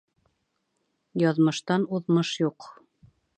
[1.23, 2.69] Яҙмыштан уҙмыш юҡ.